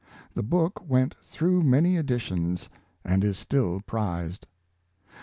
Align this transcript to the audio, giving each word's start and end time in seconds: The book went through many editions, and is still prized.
The 0.33 0.41
book 0.41 0.89
went 0.89 1.13
through 1.21 1.61
many 1.61 1.95
editions, 1.95 2.71
and 3.05 3.23
is 3.23 3.37
still 3.37 3.81
prized. 3.81 4.47